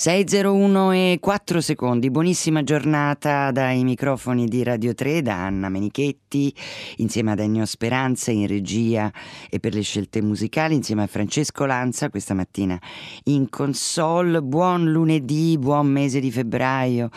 601 0.00 0.92
e 0.92 1.18
4 1.20 1.60
secondi, 1.60 2.10
buonissima 2.10 2.62
giornata 2.62 3.50
dai 3.50 3.84
microfoni 3.84 4.46
di 4.46 4.62
Radio 4.62 4.94
3 4.94 5.20
da 5.20 5.44
Anna 5.44 5.68
Menichetti 5.68 6.54
insieme 6.96 7.32
ad 7.32 7.40
Ennio 7.40 7.66
Speranza 7.66 8.30
in 8.30 8.46
regia 8.46 9.12
e 9.50 9.60
per 9.60 9.74
le 9.74 9.82
scelte 9.82 10.22
musicali 10.22 10.74
insieme 10.74 11.02
a 11.02 11.06
Francesco 11.06 11.66
Lanza 11.66 12.08
questa 12.08 12.32
mattina 12.32 12.80
in 13.24 13.50
console. 13.50 14.40
Buon 14.40 14.90
lunedì, 14.90 15.58
buon 15.58 15.88
mese 15.88 16.18
di 16.18 16.30
febbraio, 16.30 17.10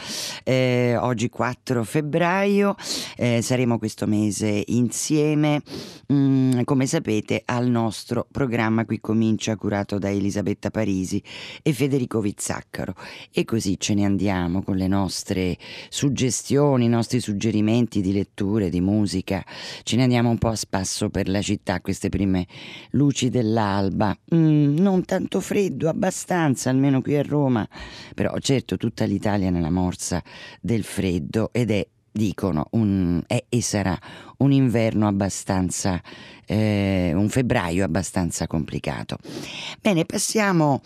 eh, 0.43 0.97
oggi 0.99 1.29
4 1.29 1.85
febbraio, 1.85 2.75
eh, 3.15 3.41
saremo 3.41 3.77
questo 3.77 4.07
mese 4.07 4.61
insieme 4.67 5.61
mm, 6.11 6.63
come 6.65 6.85
sapete 6.85 7.43
al 7.45 7.69
nostro 7.69 8.27
programma 8.29 8.83
qui 8.83 8.99
comincia 8.99 9.55
curato 9.55 9.97
da 9.97 10.09
Elisabetta 10.09 10.69
Parisi 10.69 11.23
e 11.61 11.71
Federico 11.71 12.19
Vizzacca. 12.19 12.72
Zucchero. 12.73 12.95
E 13.31 13.45
così 13.45 13.79
ce 13.79 13.93
ne 13.93 14.03
andiamo 14.03 14.63
con 14.63 14.75
le 14.75 14.87
nostre 14.87 15.57
suggestioni, 15.89 16.85
i 16.85 16.89
nostri 16.89 17.19
suggerimenti 17.19 18.01
di 18.01 18.11
letture, 18.11 18.69
di 18.69 18.81
musica, 18.81 19.45
ce 19.83 19.95
ne 19.95 20.03
andiamo 20.03 20.29
un 20.29 20.39
po' 20.39 20.49
a 20.49 20.55
spasso 20.55 21.09
per 21.09 21.29
la 21.29 21.41
città, 21.41 21.79
queste 21.81 22.09
prime 22.09 22.47
luci 22.91 23.29
dell'alba, 23.29 24.17
mm, 24.33 24.77
non 24.77 25.05
tanto 25.05 25.39
freddo, 25.39 25.87
abbastanza, 25.87 26.71
almeno 26.71 27.01
qui 27.01 27.15
a 27.15 27.21
Roma, 27.21 27.67
però 28.15 28.35
certo 28.39 28.77
tutta 28.77 29.05
l'Italia 29.05 29.51
nella 29.51 29.69
morsa 29.69 30.21
del 30.59 30.83
freddo 30.83 31.51
ed 31.53 31.69
è 31.69 31.87
dicono, 32.13 32.67
un, 32.71 33.21
è 33.25 33.43
e 33.49 33.61
sarà 33.61 33.99
un 34.37 34.51
inverno 34.51 35.07
abbastanza, 35.07 36.01
eh, 36.45 37.11
un 37.13 37.27
febbraio 37.27 37.83
abbastanza 37.83 38.45
complicato. 38.45 39.17
Bene, 39.81 40.05
passiamo 40.05 40.81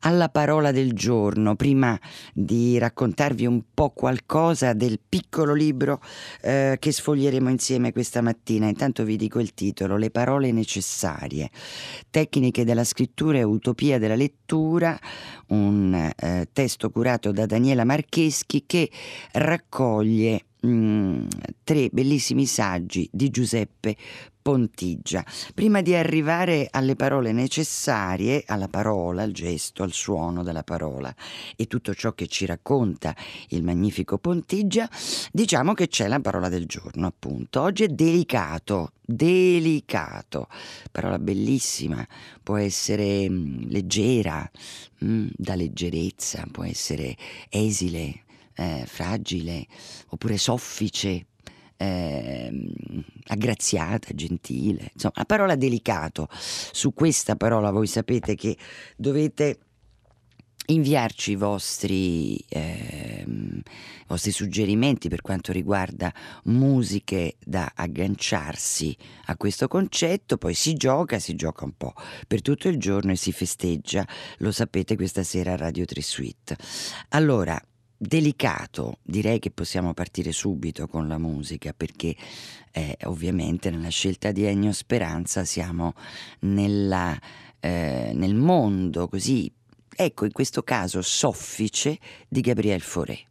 alla 0.00 0.28
parola 0.28 0.70
del 0.70 0.92
giorno, 0.92 1.56
prima 1.56 1.98
di 2.32 2.78
raccontarvi 2.78 3.46
un 3.46 3.62
po' 3.74 3.90
qualcosa 3.90 4.72
del 4.72 5.00
piccolo 5.06 5.52
libro 5.52 6.00
eh, 6.42 6.76
che 6.78 6.92
sfoglieremo 6.92 7.48
insieme 7.50 7.92
questa 7.92 8.20
mattina. 8.20 8.68
Intanto 8.68 9.04
vi 9.04 9.16
dico 9.16 9.40
il 9.40 9.54
titolo, 9.54 9.96
Le 9.96 10.10
parole 10.10 10.52
necessarie, 10.52 11.50
tecniche 12.10 12.64
della 12.64 12.84
scrittura 12.84 13.38
e 13.38 13.42
utopia 13.42 13.98
della 13.98 14.14
lettura, 14.14 14.98
un 15.48 16.12
eh, 16.16 16.48
testo 16.52 16.90
curato 16.90 17.32
da 17.32 17.46
Daniela 17.46 17.84
Marcheschi 17.84 18.64
che 18.66 18.90
raccoglie 19.32 20.44
Mm, 20.68 21.28
tre 21.64 21.88
bellissimi 21.90 22.44
saggi 22.44 23.08
di 23.10 23.30
Giuseppe 23.30 23.96
Pontigia. 24.42 25.24
Prima 25.54 25.80
di 25.80 25.94
arrivare 25.94 26.68
alle 26.70 26.94
parole 26.94 27.32
necessarie, 27.32 28.42
alla 28.46 28.68
parola, 28.68 29.22
al 29.22 29.32
gesto, 29.32 29.82
al 29.82 29.92
suono 29.92 30.42
della 30.42 30.64
parola 30.64 31.14
e 31.56 31.66
tutto 31.66 31.94
ciò 31.94 32.12
che 32.12 32.26
ci 32.26 32.44
racconta 32.44 33.16
il 33.48 33.62
magnifico 33.62 34.18
Pontigia, 34.18 34.90
diciamo 35.32 35.72
che 35.72 35.88
c'è 35.88 36.06
la 36.06 36.20
parola 36.20 36.50
del 36.50 36.66
giorno, 36.66 37.06
appunto. 37.06 37.62
Oggi 37.62 37.84
è 37.84 37.88
delicato, 37.88 38.92
delicato, 39.00 40.48
parola 40.92 41.18
bellissima, 41.18 42.06
può 42.42 42.56
essere 42.56 43.26
mm, 43.26 43.68
leggera, 43.68 44.50
mm, 45.02 45.28
da 45.34 45.54
leggerezza, 45.54 46.46
può 46.52 46.64
essere 46.64 47.16
esile, 47.48 48.24
eh, 48.58 48.84
fragile 48.86 49.66
oppure 50.08 50.36
soffice, 50.36 51.26
eh, 51.76 52.50
aggraziata, 53.28 54.12
gentile, 54.14 54.90
insomma, 54.92 55.14
la 55.16 55.24
parola 55.24 55.54
delicato. 55.54 56.28
Su 56.30 56.92
questa 56.92 57.36
parola 57.36 57.70
voi 57.70 57.86
sapete 57.86 58.34
che 58.34 58.56
dovete 58.96 59.60
inviarci 60.66 61.30
i 61.30 61.36
vostri, 61.36 62.36
eh, 62.48 63.24
vostri, 64.06 64.32
suggerimenti 64.32 65.08
per 65.08 65.22
quanto 65.22 65.52
riguarda 65.52 66.12
musiche 66.44 67.36
da 67.42 67.72
agganciarsi 67.74 68.94
a 69.26 69.36
questo 69.36 69.68
concetto, 69.68 70.36
poi 70.36 70.52
si 70.52 70.74
gioca, 70.74 71.18
si 71.18 71.36
gioca 71.36 71.64
un 71.64 71.72
po' 71.76 71.94
per 72.26 72.42
tutto 72.42 72.68
il 72.68 72.76
giorno 72.76 73.12
e 73.12 73.16
si 73.16 73.32
festeggia, 73.32 74.06
lo 74.38 74.50
sapete 74.50 74.96
questa 74.96 75.22
sera 75.22 75.52
a 75.52 75.56
Radio 75.56 75.86
3 75.86 76.02
Suite. 76.02 76.56
Allora, 77.10 77.58
delicato, 77.98 78.98
direi 79.02 79.40
che 79.40 79.50
possiamo 79.50 79.92
partire 79.92 80.30
subito 80.30 80.86
con 80.86 81.08
la 81.08 81.18
musica 81.18 81.74
perché 81.76 82.14
eh, 82.70 82.96
ovviamente 83.04 83.70
nella 83.70 83.88
scelta 83.88 84.30
di 84.30 84.44
Ennio 84.44 84.72
Speranza 84.72 85.44
siamo 85.44 85.94
nella, 86.40 87.18
eh, 87.58 88.12
nel 88.14 88.36
mondo 88.36 89.08
così, 89.08 89.52
ecco 89.94 90.24
in 90.24 90.32
questo 90.32 90.62
caso 90.62 91.02
soffice 91.02 91.98
di 92.28 92.40
Gabriel 92.40 92.80
Fauré. 92.80 93.27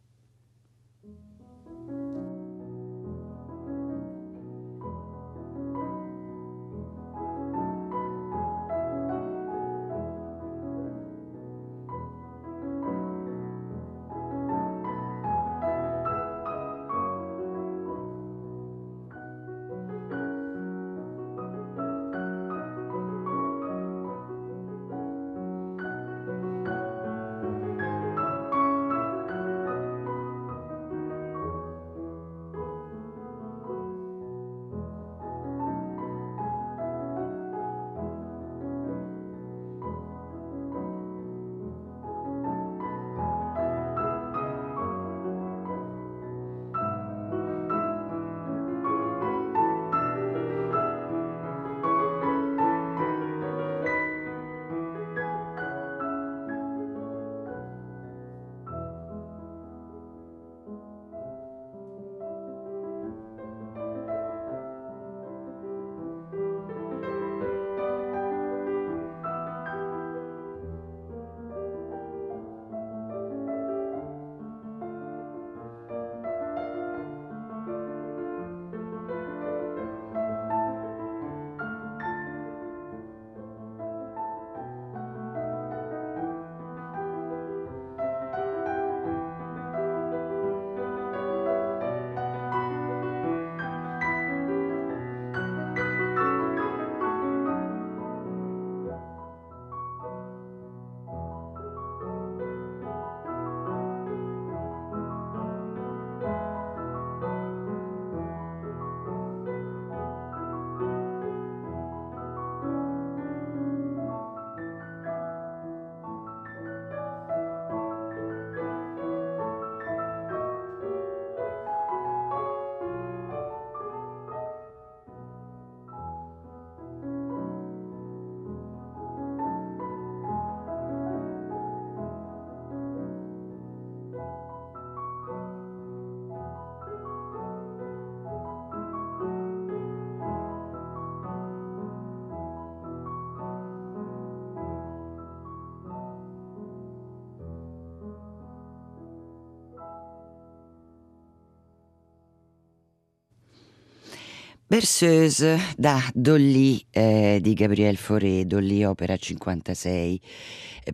Berceuse 154.70 155.58
da 155.78 155.98
Dolly 156.12 156.84
eh, 156.90 157.38
di 157.40 157.54
Gabriel 157.54 157.96
Fauré, 157.96 158.44
Dolly 158.44 158.84
opera 158.84 159.16
56 159.16 159.86
eh, 159.86 160.20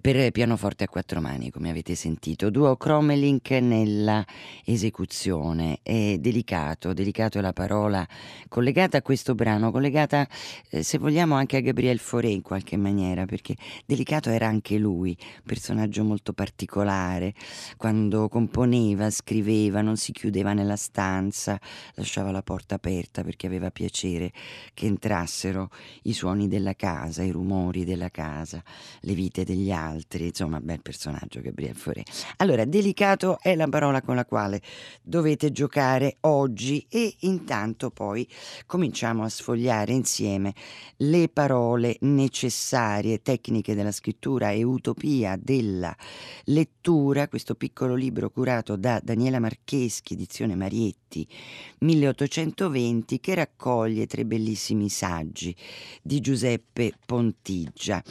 per 0.00 0.30
pianoforte 0.30 0.84
a 0.84 0.88
quattro 0.88 1.20
mani, 1.20 1.50
come 1.50 1.70
avete 1.70 1.94
sentito. 1.94 2.50
Duo 2.50 2.76
Cromelink 2.76 3.50
nella 3.52 4.24
esecuzione. 4.64 5.78
È 5.82 6.16
delicato, 6.18 6.92
delicato 6.92 7.38
è 7.38 7.40
la 7.40 7.52
parola 7.52 8.06
collegata 8.48 8.98
a 8.98 9.02
questo 9.02 9.34
brano, 9.34 9.70
collegata 9.70 10.26
eh, 10.70 10.82
se 10.82 10.98
vogliamo 10.98 11.34
anche 11.34 11.56
a 11.56 11.60
Gabriel 11.60 11.98
Fauré 11.98 12.28
in 12.28 12.42
qualche 12.42 12.76
maniera, 12.76 13.24
perché 13.26 13.56
delicato 13.86 14.30
era 14.30 14.46
anche 14.46 14.78
lui, 14.78 15.16
personaggio 15.44 16.04
molto 16.04 16.32
particolare. 16.32 17.34
Quando 17.76 18.28
componeva, 18.28 19.10
scriveva, 19.10 19.80
non 19.80 19.96
si 19.96 20.12
chiudeva 20.12 20.52
nella 20.52 20.76
stanza, 20.76 21.60
lasciava 21.94 22.30
la 22.30 22.42
porta 22.42 22.76
aperta 22.76 23.22
perché 23.22 23.46
aveva 23.46 23.70
piacere 23.70 24.32
che 24.72 24.86
entrassero 24.86 25.70
i 26.02 26.12
suoni 26.12 26.48
della 26.48 26.74
casa, 26.74 27.22
i 27.22 27.30
rumori 27.30 27.84
della 27.84 28.10
casa, 28.10 28.62
le 29.00 29.14
vite 29.14 29.44
degli 29.44 29.70
altri, 29.70 29.83
insomma, 29.92 30.60
bel 30.60 30.80
personaggio 30.80 31.40
Gabriel 31.40 31.74
Fauré. 31.74 32.02
Allora, 32.36 32.64
delicato 32.64 33.38
è 33.40 33.54
la 33.54 33.68
parola 33.68 34.02
con 34.02 34.14
la 34.14 34.24
quale 34.24 34.60
dovete 35.02 35.52
giocare 35.52 36.16
oggi 36.20 36.86
e 36.88 37.16
intanto 37.20 37.90
poi 37.90 38.28
cominciamo 38.66 39.24
a 39.24 39.28
sfogliare 39.28 39.92
insieme 39.92 40.54
le 40.98 41.28
parole 41.28 41.96
necessarie, 42.00 43.22
tecniche 43.22 43.74
della 43.74 43.92
scrittura 43.92 44.50
e 44.50 44.62
utopia 44.62 45.36
della 45.40 45.94
lettura, 46.44 47.28
questo 47.28 47.54
piccolo 47.54 47.94
libro 47.94 48.30
curato 48.30 48.76
da 48.76 49.00
Daniela 49.02 49.40
Marcheschi, 49.40 50.14
edizione 50.14 50.54
Marietti, 50.54 51.26
1820, 51.78 53.20
che 53.20 53.34
raccoglie 53.34 54.06
tre 54.06 54.24
bellissimi 54.24 54.88
saggi 54.88 55.54
di 56.02 56.20
Giuseppe 56.20 56.92
Pontigia. 57.04 58.02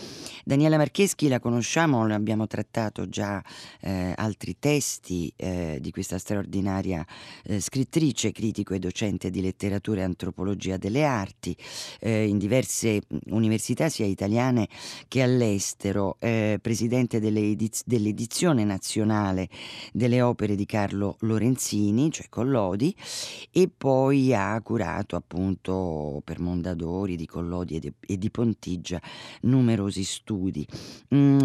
Daniela 0.44 0.78
Marcheschi 0.78 1.28
la 1.28 1.40
conosciamo, 1.54 2.04
abbiamo 2.06 2.48
trattato 2.48 3.08
già 3.08 3.44
eh, 3.82 4.14
altri 4.16 4.56
testi 4.58 5.32
eh, 5.36 5.78
di 5.80 5.92
questa 5.92 6.18
straordinaria 6.18 7.06
eh, 7.44 7.60
scrittrice, 7.60 8.32
critico 8.32 8.74
e 8.74 8.80
docente 8.80 9.30
di 9.30 9.40
letteratura 9.40 10.02
e 10.02 10.04
antropologia 10.04 10.78
delle 10.78 11.06
arti 11.06 11.56
eh, 12.00 12.26
in 12.26 12.40
diverse 12.40 13.02
università 13.28 13.88
sia 13.90 14.08
italiane 14.08 14.68
che 15.08 15.22
all'estero, 15.22 16.16
eh, 16.20 16.58
presidente 16.60 17.20
dell'ediz- 17.20 17.84
dell'edizione 17.86 18.64
nazionale 18.64 19.48
delle 19.92 20.24
opere 20.24 20.56
di 20.56 20.66
Carlo 20.66 21.18
Lorenzini, 21.20 22.10
cioè 22.10 22.30
Collodi, 22.30 22.96
e 23.52 23.70
poi 23.70 24.34
ha 24.34 24.60
curato 24.64 25.16
appunto 25.16 26.20
per 26.24 26.40
Mondadori, 26.40 27.16
di 27.16 27.28
Collodi 27.28 27.76
e 27.76 27.80
di, 27.80 27.94
e 28.08 28.18
di 28.18 28.32
Pontigia 28.32 29.00
numerosi 29.42 30.04
studi, 30.04 30.66
mm, 31.14 31.43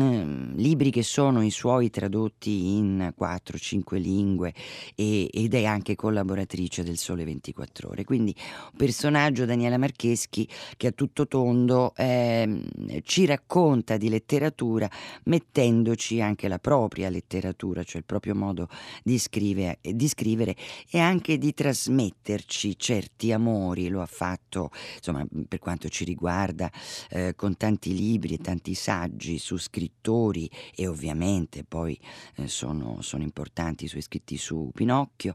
libri 0.55 0.91
che 0.91 1.03
sono 1.03 1.43
i 1.43 1.51
suoi 1.51 1.91
tradotti 1.91 2.77
in 2.77 3.13
4-5 3.19 3.97
lingue 3.99 4.55
e, 4.95 5.29
ed 5.33 5.55
è 5.55 5.65
anche 5.65 5.95
collaboratrice 5.95 6.83
del 6.83 6.97
Sole 6.97 7.25
24 7.25 7.91
Ore. 7.91 8.05
Quindi 8.05 8.35
un 8.37 8.77
personaggio 8.77 9.45
Daniela 9.45 9.79
Marcheschi 9.79 10.49
che 10.77 10.89
a 10.89 10.93
tutto 10.93 11.27
tondo 11.27 11.95
eh, 11.97 12.63
ci 13.03 13.27
racconta 13.27 13.97
di 13.97 14.09
letteratura 14.09 14.89
mettendoci 15.25 16.21
anche 16.21 16.49
la 16.49 16.59
propria 16.59 17.09
letteratura, 17.09 17.83
cioè 17.85 17.99
il 17.99 18.07
proprio 18.07 18.35
modo 18.35 18.69
di 19.03 19.19
scrivere, 19.19 19.79
di 19.83 20.09
scrivere 20.09 20.57
e 20.91 20.99
anche 20.99 21.39
di 21.39 21.55
trasmetterci 21.55 22.79
certi 22.79 23.33
amori 23.33 23.89
lo 23.89 24.01
ha 24.01 24.07
fatto, 24.07 24.71
insomma, 24.97 25.27
per 25.47 25.59
quanto 25.59 25.89
ci 25.89 26.05
riguarda, 26.05 26.71
eh, 27.11 27.35
con 27.37 27.57
tanti 27.57 27.95
libri 27.95 28.35
e 28.35 28.39
tanti 28.39 28.75
saggi 28.75 29.39
su 29.39 29.57
scrittori 29.89 30.51
e 30.75 30.87
ovviamente 30.87 31.65
poi 31.65 31.99
eh, 32.37 32.49
sono, 32.49 32.99
sono, 33.01 33.23
importanti 33.23 33.85
i 33.85 33.89
suoi 33.89 34.03
scritti 34.03 34.37
su 34.37 34.71
Pinocchio 34.75 35.35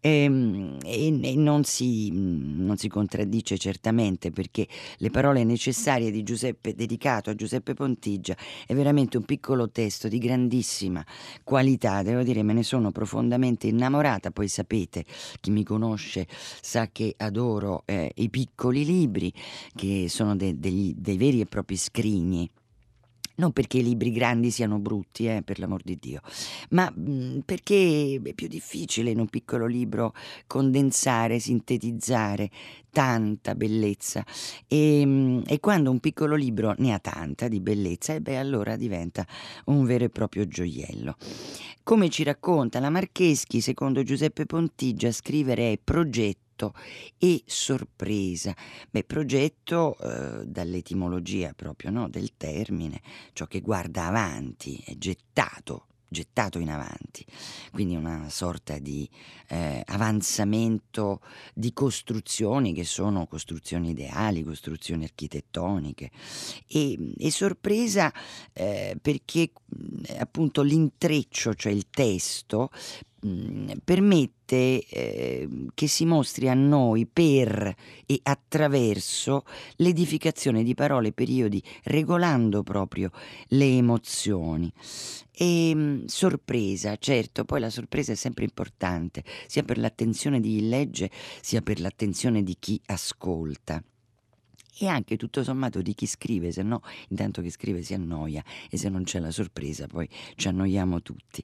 ehm, 0.00 0.78
e, 0.84 1.20
e 1.22 1.36
non, 1.36 1.64
si, 1.64 2.10
non, 2.12 2.76
si, 2.76 2.88
contraddice 2.88 3.56
certamente 3.58 4.30
perché 4.30 4.66
le 4.98 5.10
parole 5.10 5.44
necessarie 5.44 6.10
di 6.10 6.22
Giuseppe, 6.22 6.74
dedicato 6.74 7.30
a 7.30 7.34
Giuseppe 7.34 7.74
Pontigia, 7.74 8.36
è 8.66 8.74
veramente 8.74 9.16
un 9.16 9.24
piccolo 9.24 9.70
testo 9.70 10.08
di 10.08 10.18
grandissima 10.18 11.04
qualità, 11.42 12.02
devo 12.02 12.22
dire 12.22 12.42
me 12.42 12.52
ne 12.52 12.62
sono 12.62 12.90
profondamente 12.90 13.66
innamorata, 13.66 14.30
poi 14.30 14.48
sapete, 14.48 15.04
chi 15.40 15.50
mi 15.50 15.64
conosce 15.64 16.26
sa 16.28 16.88
che 16.90 17.14
adoro 17.16 17.82
eh, 17.86 18.12
i 18.16 18.28
piccoli 18.28 18.84
libri, 18.84 19.32
che 19.74 20.06
sono 20.08 20.36
de- 20.36 20.58
degli, 20.58 20.94
dei 20.96 21.16
veri 21.16 21.40
e 21.40 21.46
propri 21.46 21.76
scrigni 21.76 22.50
non 23.42 23.50
perché 23.52 23.78
i 23.78 23.82
libri 23.82 24.12
grandi 24.12 24.52
siano 24.52 24.78
brutti, 24.78 25.26
eh, 25.26 25.42
per 25.42 25.58
l'amor 25.58 25.82
di 25.82 25.98
Dio, 26.00 26.20
ma 26.70 26.88
mh, 26.94 27.10
mm, 27.10 27.38
perché 27.40 28.20
è 28.22 28.32
più 28.34 28.46
difficile 28.46 29.10
in 29.10 29.18
un 29.18 29.26
piccolo 29.26 29.66
libro 29.66 30.14
condensare, 30.46 31.40
sintetizzare 31.40 32.50
tanta 32.92 33.56
bellezza 33.56 34.24
e, 34.68 35.04
mh, 35.04 35.10
mm, 35.10 35.40
e 35.46 35.58
quando 35.58 35.90
un 35.90 35.98
piccolo 35.98 36.36
libro 36.36 36.74
ne 36.78 36.92
ha 36.92 37.00
tanta 37.00 37.48
di 37.48 37.60
bellezza, 37.60 38.14
e 38.14 38.20
beh 38.20 38.36
allora 38.36 38.76
diventa 38.76 39.26
un 39.66 39.84
vero 39.84 40.04
e 40.04 40.08
proprio 40.10 40.46
gioiello. 40.46 41.16
Come 41.82 42.10
ci 42.10 42.22
racconta 42.22 42.78
la 42.78 42.90
Marcheschi, 42.90 43.60
secondo 43.60 44.04
Giuseppe 44.04 44.46
Pontigia, 44.46 45.10
scrivere 45.10 45.72
è 45.72 45.78
progetto 45.82 46.41
progetto 46.52 46.74
e 47.18 47.42
sorpresa. 47.46 48.54
Beh, 48.90 49.04
progetto 49.04 49.96
eh, 49.98 50.46
dall'etimologia 50.46 51.52
proprio 51.54 51.90
no? 51.90 52.08
del 52.08 52.36
termine, 52.36 53.00
ciò 53.32 53.46
che 53.46 53.60
guarda 53.60 54.06
avanti, 54.06 54.82
è 54.84 54.96
gettato 54.96 55.86
gettato 56.12 56.58
in 56.58 56.68
avanti, 56.68 57.24
quindi 57.70 57.96
una 57.96 58.28
sorta 58.28 58.78
di 58.78 59.08
eh, 59.48 59.82
avanzamento 59.86 61.22
di 61.54 61.72
costruzioni 61.72 62.74
che 62.74 62.84
sono 62.84 63.26
costruzioni 63.26 63.92
ideali, 63.92 64.42
costruzioni 64.42 65.04
architettoniche 65.04 66.10
e, 66.66 67.14
e 67.16 67.30
sorpresa 67.30 68.12
eh, 68.52 68.94
perché 69.00 69.52
appunto 70.18 70.60
l'intreccio, 70.60 71.54
cioè 71.54 71.72
il 71.72 71.86
testo, 71.88 72.68
permette 73.84 74.84
eh, 74.84 75.48
che 75.74 75.86
si 75.86 76.04
mostri 76.04 76.48
a 76.48 76.54
noi 76.54 77.06
per 77.06 77.74
e 78.04 78.20
attraverso 78.22 79.44
l'edificazione 79.76 80.62
di 80.64 80.74
parole 80.74 81.08
e 81.08 81.12
periodi, 81.12 81.62
regolando 81.84 82.62
proprio 82.62 83.10
le 83.48 83.76
emozioni. 83.76 84.72
E 85.30 85.74
mh, 85.74 86.06
sorpresa, 86.06 86.96
certo, 86.96 87.44
poi 87.44 87.60
la 87.60 87.70
sorpresa 87.70 88.12
è 88.12 88.16
sempre 88.16 88.44
importante, 88.44 89.24
sia 89.46 89.62
per 89.62 89.78
l'attenzione 89.78 90.40
di 90.40 90.58
chi 90.58 90.68
legge, 90.68 91.10
sia 91.40 91.62
per 91.62 91.80
l'attenzione 91.80 92.42
di 92.42 92.56
chi 92.58 92.80
ascolta 92.86 93.82
e 94.78 94.86
anche 94.86 95.16
tutto 95.16 95.42
sommato 95.42 95.82
di 95.82 95.94
chi 95.94 96.06
scrive, 96.06 96.50
se 96.50 96.62
no 96.62 96.82
intanto 97.08 97.42
che 97.42 97.50
scrive 97.50 97.82
si 97.82 97.94
annoia 97.94 98.42
e 98.70 98.76
se 98.76 98.88
non 98.88 99.04
c'è 99.04 99.18
la 99.18 99.30
sorpresa 99.30 99.86
poi 99.86 100.08
ci 100.36 100.48
annoiamo 100.48 101.02
tutti. 101.02 101.42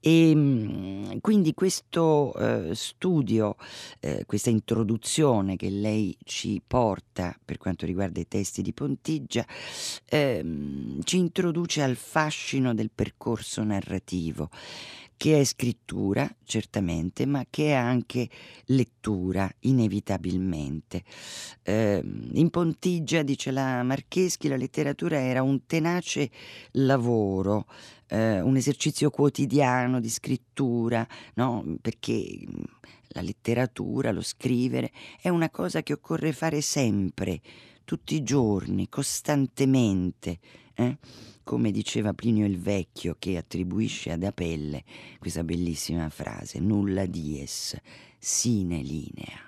E 0.00 0.30
ehm, 0.30 1.20
quindi 1.20 1.54
questo 1.54 2.34
eh, 2.34 2.74
studio, 2.74 3.56
eh, 4.00 4.24
questa 4.26 4.50
introduzione 4.50 5.56
che 5.56 5.70
lei 5.70 6.16
ci 6.24 6.60
porta 6.66 7.36
per 7.44 7.58
quanto 7.58 7.86
riguarda 7.86 8.20
i 8.20 8.28
testi 8.28 8.62
di 8.62 8.72
Pontigia, 8.72 9.46
eh, 10.06 10.44
ci 11.04 11.18
introduce 11.18 11.82
al 11.82 11.96
fascino 11.96 12.74
del 12.74 12.90
percorso 12.92 13.62
narrativo 13.62 14.50
che 15.16 15.40
è 15.40 15.44
scrittura, 15.44 16.28
certamente, 16.44 17.26
ma 17.26 17.44
che 17.48 17.68
è 17.68 17.72
anche 17.72 18.28
lettura, 18.66 19.50
inevitabilmente. 19.60 21.02
Eh, 21.62 22.02
in 22.32 22.50
Pontigia, 22.50 23.22
dice 23.22 23.50
la 23.50 23.82
Marcheschi, 23.82 24.48
la 24.48 24.56
letteratura 24.56 25.18
era 25.18 25.42
un 25.42 25.66
tenace 25.66 26.30
lavoro, 26.72 27.66
eh, 28.08 28.40
un 28.40 28.56
esercizio 28.56 29.10
quotidiano 29.10 30.00
di 30.00 30.10
scrittura, 30.10 31.06
no? 31.34 31.76
perché 31.80 32.38
la 33.14 33.22
letteratura, 33.22 34.12
lo 34.12 34.22
scrivere, 34.22 34.92
è 35.20 35.28
una 35.30 35.50
cosa 35.50 35.82
che 35.82 35.94
occorre 35.94 36.32
fare 36.32 36.60
sempre, 36.60 37.40
tutti 37.84 38.14
i 38.14 38.22
giorni, 38.22 38.88
costantemente. 38.88 40.38
Eh? 40.74 40.98
come 41.44 41.70
diceva 41.70 42.14
Plinio 42.14 42.46
il 42.46 42.58
Vecchio, 42.58 43.16
che 43.18 43.36
attribuisce 43.36 44.10
ad 44.10 44.24
Apelle 44.24 44.82
questa 45.18 45.44
bellissima 45.44 46.08
frase, 46.08 46.58
nulla 46.58 47.04
dies, 47.06 47.78
sine 48.18 48.80
linea. 48.80 49.43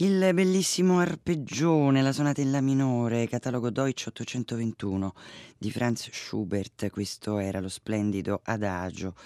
Il 0.00 0.30
bellissimo 0.32 1.00
arpeggione, 1.00 2.02
la 2.02 2.12
sonata 2.12 2.40
in 2.40 2.52
La 2.52 2.60
minore, 2.60 3.26
catalogo 3.26 3.68
Deutsch 3.68 4.04
821 4.06 5.12
di 5.58 5.72
Franz 5.72 6.08
Schubert, 6.12 6.88
questo 6.90 7.38
era 7.38 7.58
lo 7.58 7.68
splendido 7.68 8.40
adagio 8.44 9.16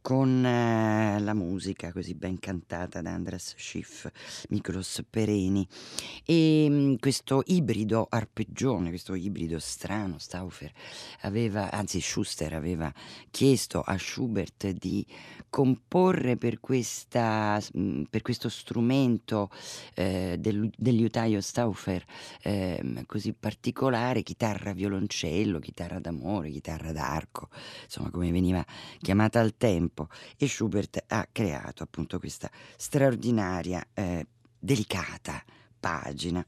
con 0.00 0.42
eh, 0.42 1.20
la 1.20 1.34
musica 1.34 1.92
così 1.92 2.14
ben 2.14 2.38
cantata 2.38 3.02
da 3.02 3.12
Andras 3.12 3.52
Schiff, 3.58 4.08
Miklos 4.48 5.02
Pereni. 5.10 5.68
E 6.24 6.66
mh, 6.66 6.74
mm, 6.74 6.94
questo 6.94 7.42
ibrido 7.44 8.06
arpeggione, 8.08 8.88
questo 8.88 9.14
ibrido 9.14 9.58
strano, 9.58 10.16
Stauffer 10.16 10.72
aveva, 11.20 11.70
anzi 11.70 12.00
Schuster 12.00 12.54
aveva 12.54 12.90
chiesto 13.30 13.82
a 13.82 13.98
Schubert 13.98 14.70
di 14.70 15.06
comporre 15.50 16.38
per, 16.38 16.58
questa, 16.58 17.60
mh, 17.74 17.80
mm, 17.82 18.02
per 18.08 18.22
questo 18.22 18.48
strumento 18.48 19.50
eh, 19.92 20.21
del, 20.38 20.70
del 20.76 20.94
liutaio 20.94 21.40
Stauffer 21.40 22.04
eh, 22.42 23.04
così 23.06 23.32
particolare, 23.32 24.22
chitarra 24.22 24.72
violoncello, 24.72 25.58
chitarra 25.58 25.98
d'amore, 25.98 26.50
chitarra 26.50 26.92
d'arco, 26.92 27.48
insomma 27.84 28.10
come 28.10 28.30
veniva 28.30 28.64
chiamata 29.00 29.40
al 29.40 29.56
tempo 29.56 30.08
e 30.36 30.48
Schubert 30.48 31.04
ha 31.08 31.28
creato 31.30 31.82
appunto 31.82 32.18
questa 32.18 32.50
straordinaria, 32.76 33.86
eh, 33.94 34.26
delicata 34.58 35.42
pagina. 35.82 36.46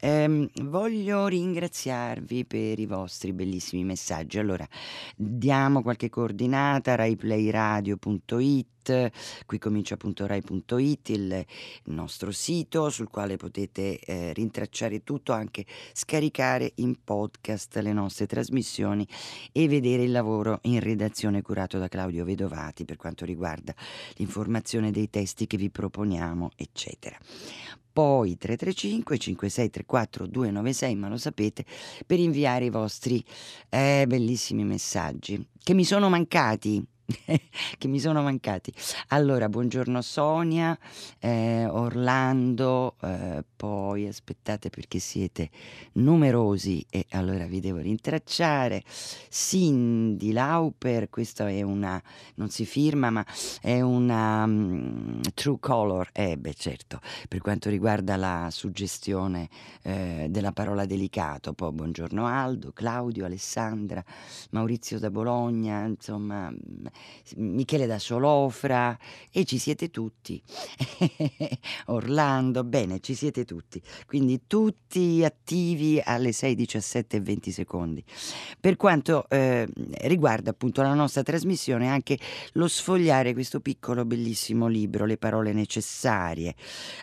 Eh, 0.00 0.50
voglio 0.62 1.26
ringraziarvi 1.26 2.46
per 2.46 2.78
i 2.78 2.86
vostri 2.86 3.34
bellissimi 3.34 3.84
messaggi. 3.84 4.38
Allora, 4.38 4.66
diamo 5.14 5.82
qualche 5.82 6.08
coordinata, 6.08 6.94
raiplayradio.it 6.94 8.68
qui 9.44 9.58
comincia 9.58 9.94
appunto 9.94 10.26
rai.it, 10.26 11.08
il 11.10 11.44
nostro 11.84 12.32
sito 12.32 12.88
sul 12.88 13.08
quale 13.08 13.36
potete 13.36 13.98
eh, 13.98 14.32
rintracciare 14.32 15.04
tutto, 15.04 15.32
anche 15.32 15.66
scaricare 15.92 16.72
in 16.76 16.96
podcast 17.04 17.76
le 17.78 17.92
nostre 17.92 18.26
trasmissioni 18.26 19.06
e 19.52 19.68
vedere 19.68 20.04
il 20.04 20.10
lavoro 20.10 20.60
in 20.62 20.80
redazione 20.80 21.42
curato 21.42 21.78
da 21.78 21.88
Claudio 21.88 22.24
Vedovati 22.24 22.84
per 22.86 22.96
quanto 22.96 23.24
riguarda 23.24 23.74
l'informazione 24.14 24.90
dei 24.90 25.10
testi 25.10 25.46
che 25.46 25.58
vi 25.58 25.70
proponiamo, 25.70 26.50
eccetera 26.56 27.18
poi 27.92 28.36
335 28.36 29.18
5634 29.18 30.26
296, 30.26 30.94
ma 30.94 31.08
lo 31.08 31.16
sapete, 31.16 31.64
per 32.06 32.18
inviare 32.18 32.66
i 32.66 32.70
vostri 32.70 33.24
eh, 33.68 34.04
bellissimi 34.06 34.64
messaggi 34.64 35.44
che 35.62 35.74
mi 35.74 35.84
sono 35.84 36.08
mancati 36.08 36.84
che 37.78 37.88
mi 37.88 37.98
sono 37.98 38.22
mancati. 38.22 38.72
Allora, 39.08 39.48
buongiorno 39.48 40.00
Sonia, 40.00 40.78
eh, 41.18 41.66
Orlando, 41.66 42.96
eh, 43.02 43.44
poi 43.56 44.06
aspettate 44.06 44.70
perché 44.70 44.98
siete 44.98 45.50
numerosi 45.94 46.84
e 46.88 47.06
allora 47.10 47.46
vi 47.46 47.60
devo 47.60 47.78
rintracciare. 47.78 48.82
Cindy 49.28 50.32
Lauper, 50.32 51.08
questa 51.10 51.48
è 51.48 51.62
una, 51.62 52.00
non 52.36 52.48
si 52.50 52.64
firma, 52.64 53.10
ma 53.10 53.24
è 53.60 53.80
una 53.80 54.44
um, 54.44 55.20
True 55.34 55.58
Color, 55.58 56.10
eh 56.12 56.36
beh 56.36 56.54
certo, 56.54 57.00
per 57.28 57.40
quanto 57.40 57.68
riguarda 57.68 58.16
la 58.16 58.48
suggestione 58.50 59.48
eh, 59.82 60.26
della 60.30 60.52
parola 60.52 60.86
delicato. 60.86 61.52
Poi 61.52 61.72
buongiorno 61.72 62.26
Aldo, 62.26 62.72
Claudio, 62.72 63.24
Alessandra, 63.24 64.02
Maurizio 64.50 64.98
da 64.98 65.10
Bologna, 65.10 65.84
insomma 65.84 66.52
Michele 67.36 67.86
da 67.86 67.98
Solofra 67.98 68.96
e 69.30 69.44
ci 69.44 69.58
siete 69.58 69.90
tutti. 69.90 70.40
Orlando, 71.86 72.64
bene, 72.64 73.00
ci 73.00 73.14
siete 73.14 73.44
tutti. 73.44 73.80
Quindi 74.06 74.42
tutti 74.46 75.22
attivi 75.24 76.00
alle 76.02 76.32
6, 76.32 76.54
17 76.54 77.16
e 77.16 77.20
20 77.20 77.52
secondi. 77.52 78.04
Per 78.58 78.76
quanto 78.76 79.28
eh, 79.28 79.68
riguarda 80.02 80.50
appunto 80.50 80.82
la 80.82 80.94
nostra 80.94 81.22
trasmissione, 81.22 81.88
anche 81.88 82.18
lo 82.52 82.68
sfogliare 82.68 83.32
questo 83.32 83.60
piccolo 83.60 84.04
bellissimo 84.04 84.66
libro, 84.66 85.04
Le 85.04 85.16
parole 85.16 85.52
necessarie, 85.52 86.54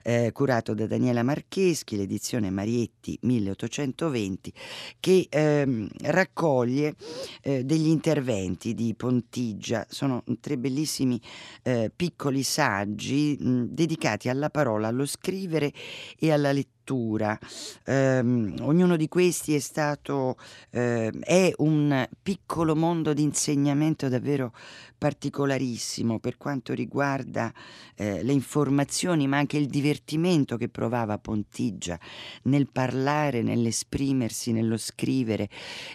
eh, 0.03 0.31
curato 0.33 0.73
da 0.73 0.87
Daniela 0.87 1.23
Marcheschi, 1.23 1.95
l'edizione 1.95 2.49
Marietti 2.49 3.17
1820, 3.21 4.53
che 4.99 5.27
eh, 5.29 5.87
raccoglie 6.03 6.95
degli 7.41 7.87
interventi 7.87 8.73
di 8.73 8.93
Pontigia 8.95 9.76
sono 9.89 10.23
tre 10.39 10.57
bellissimi 10.57 11.19
eh, 11.63 11.91
piccoli 11.93 12.43
saggi 12.43 13.37
mh, 13.39 13.63
dedicati 13.69 14.29
alla 14.29 14.49
parola, 14.49 14.87
allo 14.87 15.05
scrivere 15.05 15.71
e 16.17 16.31
alla 16.31 16.51
lettura 16.51 16.75
Um, 16.95 18.55
ognuno 18.61 18.95
di 18.95 19.07
questi 19.07 19.55
è 19.55 19.59
stato 19.59 20.37
uh, 20.71 20.77
è 21.19 21.53
un 21.57 22.07
piccolo 22.21 22.75
mondo 22.75 23.13
di 23.13 23.23
insegnamento 23.23 24.09
davvero 24.09 24.53
particolarissimo 24.97 26.19
per 26.19 26.37
quanto 26.37 26.73
riguarda 26.73 27.51
uh, 27.97 28.03
le 28.21 28.31
informazioni, 28.31 29.27
ma 29.27 29.37
anche 29.37 29.57
il 29.57 29.67
divertimento 29.67 30.57
che 30.57 30.69
provava 30.69 31.17
Pontigia 31.17 31.99
nel 32.43 32.69
parlare, 32.71 33.41
nell'esprimersi, 33.41 34.51
nello 34.51 34.77
scrivere, 34.77 35.49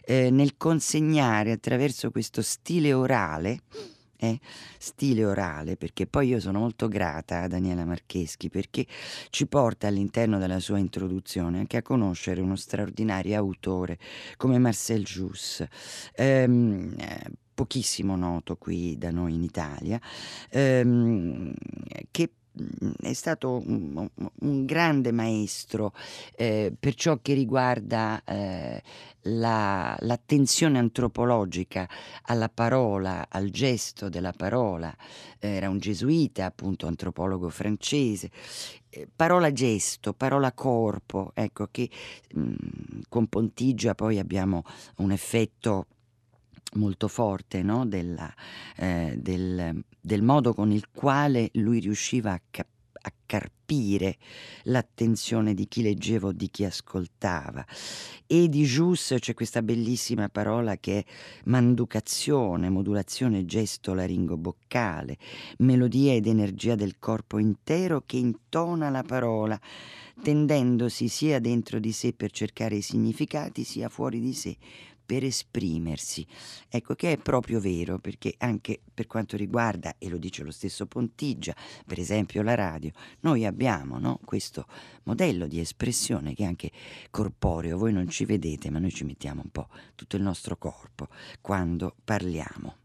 uh, 0.09 0.29
nel 0.31 0.57
consegnare 0.57 1.53
attraverso 1.53 2.11
questo 2.11 2.43
stile 2.43 2.93
orale 2.93 3.61
eh, 4.23 4.39
stile 4.79 5.25
orale, 5.25 5.77
perché 5.77 6.07
poi 6.07 6.29
io 6.29 6.39
sono 6.39 6.61
molto 6.61 6.87
grata 6.87 7.43
a 7.43 7.49
Daniela 7.49 7.85
Marcheschi 7.85 8.49
perché 8.49 8.87
ci 9.31 9.47
porta 9.47 9.89
all'interno 9.89 10.39
della 10.39 10.61
sua 10.61 10.79
introduzione 10.79 11.59
anche 11.59 11.77
a 11.77 11.83
conoscere 11.83 12.41
uno 12.41 12.55
straordinario 12.55 13.37
autore 13.37 13.99
come 14.37 14.59
Marcel 14.59 15.03
Jus. 15.03 15.65
Ehm, 16.15 16.95
pochissimo 17.53 18.17
noto 18.17 18.57
qui 18.57 18.97
da 18.97 19.11
noi 19.11 19.35
in 19.35 19.43
Italia, 19.43 20.01
ehm, 20.51 21.53
che 22.11 22.31
è 23.01 23.13
stato 23.15 23.63
un, 23.65 24.09
un 24.41 24.65
grande 24.65 25.11
maestro 25.11 25.93
eh, 26.37 26.73
per 26.79 26.95
ciò 26.95 27.19
che 27.23 27.33
riguarda 27.33 28.23
eh, 28.25 28.83
la, 29.23 29.97
l'attenzione 30.01 30.79
antropologica 30.79 31.89
alla 32.25 32.49
parola, 32.49 33.27
al 33.29 33.51
gesto 33.51 34.09
della 34.09 34.33
parola. 34.33 34.95
Era 35.39 35.69
un 35.69 35.79
gesuita, 35.79 36.45
appunto 36.45 36.87
antropologo 36.87 37.49
francese. 37.49 38.31
Eh, 38.91 39.09
parola 39.15 39.53
gesto, 39.53 40.13
parola 40.13 40.53
corpo, 40.53 41.33
ecco 41.35 41.69
che 41.71 41.89
mh, 42.35 42.41
mm, 42.41 43.01
con 43.09 43.27
Pontigia 43.27 43.95
poi 43.95 44.19
abbiamo 44.19 44.65
un 44.97 45.13
effetto 45.13 45.87
molto 46.75 47.09
forte 47.09 47.63
no? 47.63 47.87
Della, 47.87 48.33
eh, 48.77 49.15
del, 49.19 49.83
del, 50.01 50.23
modo 50.23 50.55
con 50.55 50.71
il 50.71 50.89
quale 50.93 51.51
lui 51.55 51.81
riusciva 51.81 52.33
a, 52.33 52.41
cap- 52.51 52.69
a 53.03 53.13
carpire 53.27 54.17
l'attenzione 54.65 55.55
di 55.55 55.67
chi 55.67 55.83
leggeva 55.83 56.29
o 56.29 56.33
di 56.33 56.49
chi 56.51 56.65
ascoltava. 56.65 57.65
E 58.27 58.49
di 58.49 58.65
Jus 58.65 59.17
c'è 59.19 59.35
questa 59.35 59.63
bellissima 59.63 60.29
parola 60.29 60.77
che 60.77 60.99
è 60.99 61.05
manducazione, 61.45 62.71
modulazione 62.71 63.45
gesto 63.45 63.95
laringo-boccale, 63.95 65.19
melodia 65.59 66.13
ed 66.15 66.27
energia 66.27 66.75
del 66.75 66.99
corpo 66.99 67.39
intero 67.39 68.03
che 68.07 68.17
intona 68.17 68.89
la 68.89 69.03
parola, 69.03 69.61
tendendosi 70.23 71.09
sia 71.09 71.41
dentro 71.41 71.81
di 71.81 71.93
sé 71.93 72.13
per 72.13 72.31
cercare 72.31 72.77
i 72.77 72.83
significati, 72.83 73.65
sia 73.65 73.89
fuori 73.89 74.21
di 74.21 74.33
sé 74.33 74.57
per 75.05 75.25
esprimersi. 75.25 76.27
Ecco 76.69 76.95
che 76.95 77.13
è 77.13 77.19
proprio 77.19 77.61
vero, 77.61 77.99
perché 77.99 78.35
anche 78.39 78.81
per 78.93 79.07
quanto 79.07 79.37
riguarda, 79.37 79.97
e 79.99 80.09
lo 80.09 80.19
dice 80.19 80.43
lo 80.43 80.51
stesso 80.51 80.87
Pontigia, 80.87 81.55
per 81.87 81.99
esempio 81.99 82.43
la 82.43 82.55
radio, 82.55 82.91
noi 83.21 83.45
abbiamo 83.45 83.99
no, 83.99 84.21
questo 84.25 84.67
modello 85.05 85.47
di 85.47 85.61
espressione 85.61 86.35
che 86.35 86.45
è 86.45 86.47
anche 86.47 86.71
corporeo, 87.11 87.79
voi 87.79 87.93
non 87.93 88.09
ci 88.09 88.25
vedete, 88.25 88.71
ma 88.71 88.79
noi 88.79 88.91
ci 88.91 89.05
mettiamo 89.05 89.43
un 89.43 89.51
po' 89.51 89.69
tutto 89.95 90.17
il 90.17 90.23
nostro 90.23 90.57
corpo 90.57 91.09
quando 91.41 91.95
parliamo. 92.05 92.82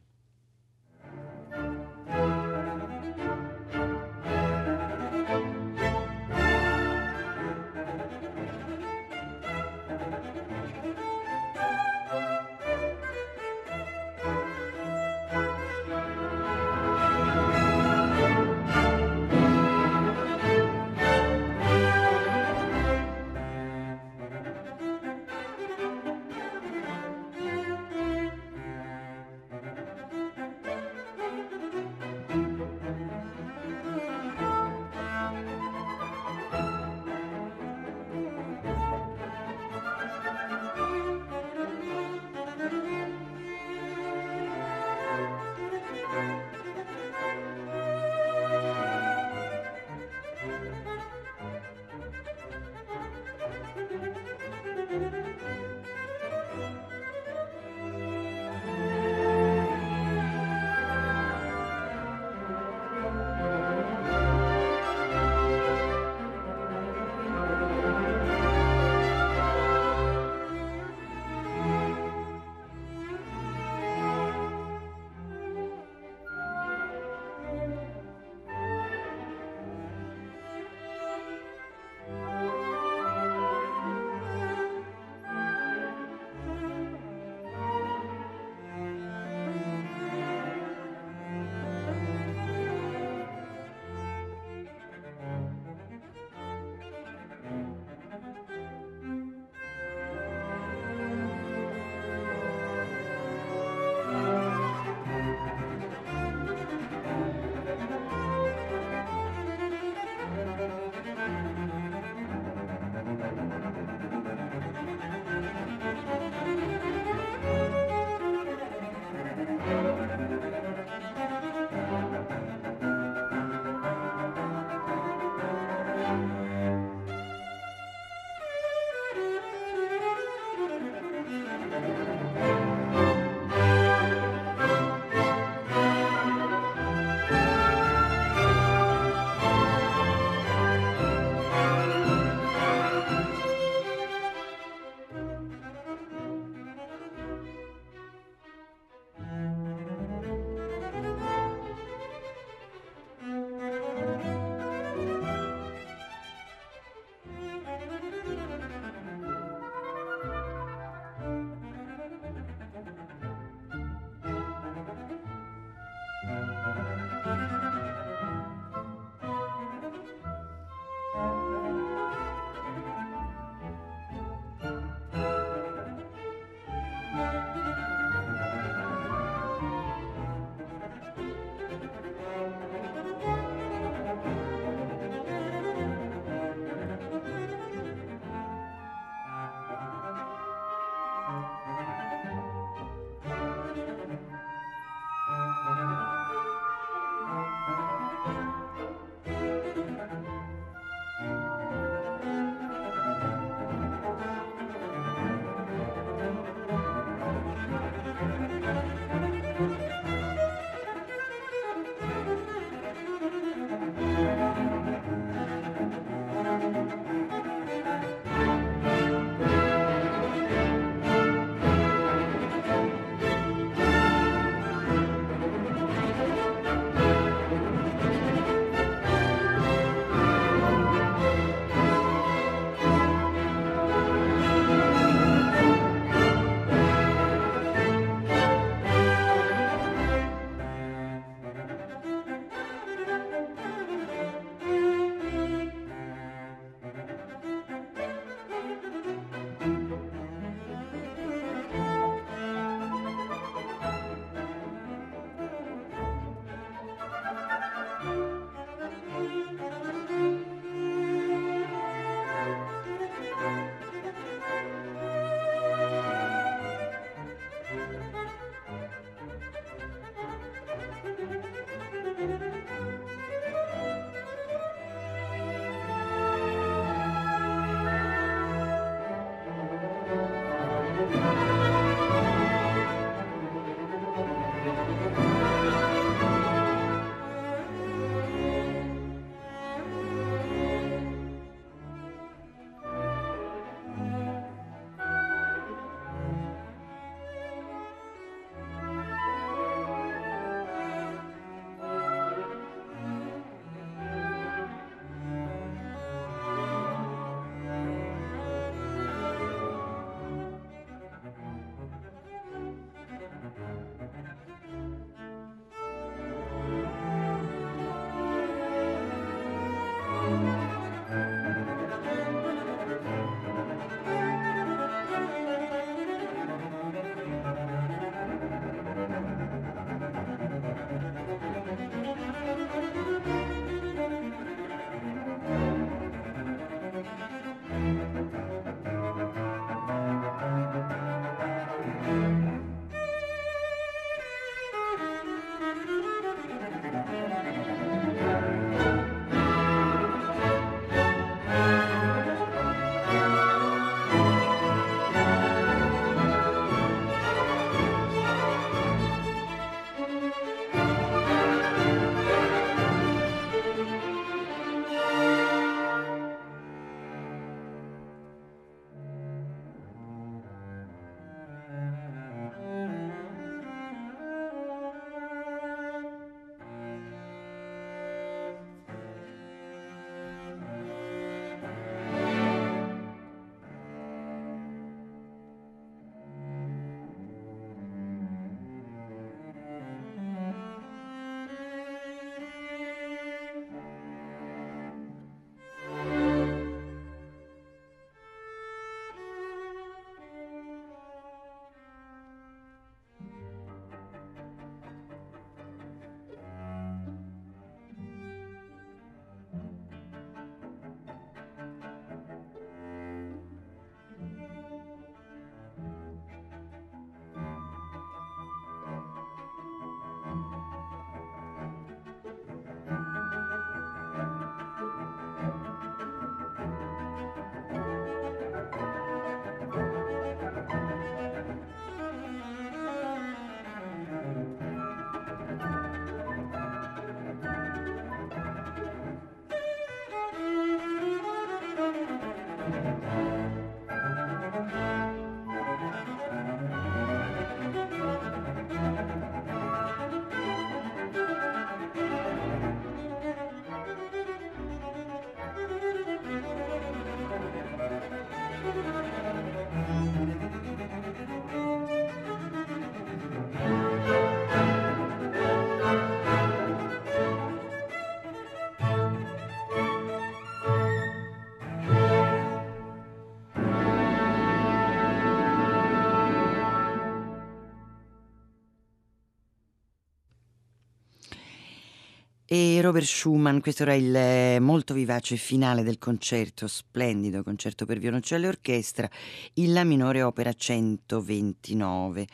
E 482.49 482.76
Robert 482.81 483.05
Schumann, 483.05 483.59
questo 483.59 483.83
era 483.83 483.93
il 483.93 484.15
eh, 484.15 484.59
molto 484.59 484.93
vivace 484.93 485.35
finale 485.35 485.83
del 485.83 485.97
concerto, 485.97 486.67
splendido 486.67 487.41
concerto 487.41 487.85
per 487.85 487.97
violoncello 487.97 488.45
e 488.45 488.49
orchestra, 488.49 489.09
in 489.55 489.73
La 489.73 489.83
minore 489.83 490.21
opera 490.21 490.53
129. 490.53 492.27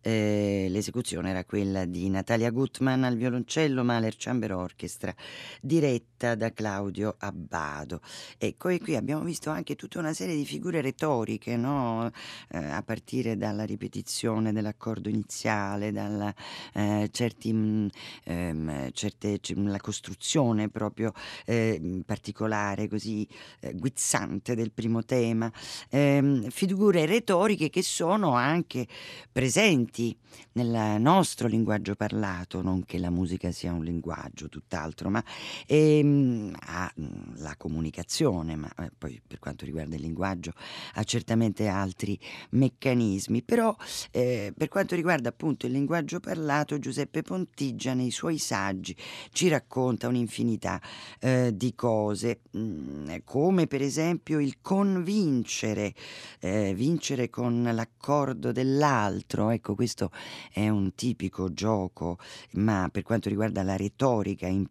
Eh, 0.00 0.66
l'esecuzione 0.70 1.30
era 1.30 1.44
quella 1.44 1.84
di 1.84 2.08
Natalia 2.08 2.50
Gutmann 2.50 3.02
al 3.02 3.16
violoncello, 3.16 3.82
Mahler 3.82 4.14
Chamber 4.16 4.52
Orchestra, 4.52 5.14
diretta 5.60 6.34
da 6.34 6.52
Claudio 6.52 7.16
Abbado. 7.18 8.00
Ecco, 8.38 8.68
e 8.68 8.78
qui 8.80 8.94
abbiamo 8.94 9.24
visto 9.24 9.50
anche 9.50 9.74
tutta 9.74 9.98
una 9.98 10.12
serie 10.12 10.36
di 10.36 10.44
figure 10.44 10.80
retoriche, 10.80 11.56
no? 11.56 12.10
eh, 12.50 12.58
a 12.58 12.82
partire 12.82 13.36
dalla 13.36 13.64
ripetizione 13.64 14.52
dell'accordo 14.52 15.08
iniziale, 15.08 15.92
dalla 15.92 16.32
eh, 16.74 17.08
certi, 17.10 17.52
mh, 17.52 17.88
ehm, 18.24 18.90
certe 18.92 19.40
la 19.54 19.78
costruzione 19.88 20.68
proprio 20.68 21.12
eh, 21.46 22.02
particolare, 22.04 22.88
così 22.88 23.26
eh, 23.60 23.72
guizzante 23.72 24.54
del 24.54 24.70
primo 24.70 25.02
tema, 25.02 25.50
eh, 25.88 26.46
figure 26.50 27.06
retoriche 27.06 27.70
che 27.70 27.82
sono 27.82 28.34
anche 28.34 28.86
presenti 29.32 30.14
nel 30.52 31.00
nostro 31.00 31.48
linguaggio 31.48 31.94
parlato, 31.94 32.60
non 32.60 32.84
che 32.84 32.98
la 32.98 33.08
musica 33.08 33.50
sia 33.50 33.72
un 33.72 33.82
linguaggio, 33.82 34.50
tutt'altro, 34.50 35.08
ma 35.08 35.24
ehm, 35.66 36.54
ha 36.66 36.92
la 37.36 37.54
comunicazione, 37.56 38.56
ma 38.56 38.70
eh, 38.78 38.90
poi 38.96 39.18
per 39.26 39.38
quanto 39.38 39.64
riguarda 39.64 39.96
il 39.96 40.02
linguaggio 40.02 40.52
ha 40.94 41.02
certamente 41.04 41.66
altri 41.66 42.18
meccanismi, 42.50 43.42
però 43.42 43.74
eh, 44.10 44.52
per 44.54 44.68
quanto 44.68 44.94
riguarda 44.94 45.30
appunto 45.30 45.64
il 45.64 45.72
linguaggio 45.72 46.20
parlato, 46.20 46.78
Giuseppe 46.78 47.22
Pontigia 47.22 47.94
nei 47.94 48.10
suoi 48.10 48.36
saggi 48.36 48.94
ci 49.32 49.48
racconta 49.48 49.76
un'infinità 49.86 50.80
eh, 51.20 51.52
di 51.54 51.74
cose, 51.74 52.40
mm, 52.56 53.16
come 53.24 53.66
per 53.66 53.82
esempio 53.82 54.40
il 54.40 54.60
convincere, 54.60 55.94
eh, 56.40 56.74
vincere 56.74 57.30
con 57.30 57.62
l'accordo 57.72 58.52
dell'altro, 58.52 59.50
ecco 59.50 59.74
questo 59.74 60.10
è 60.52 60.68
un 60.68 60.94
tipico 60.94 61.52
gioco, 61.52 62.18
ma 62.52 62.88
per 62.90 63.02
quanto 63.02 63.28
riguarda 63.28 63.62
la 63.62 63.76
retorica 63.76 64.46
in 64.46 64.66